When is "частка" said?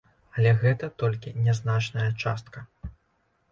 2.25-2.67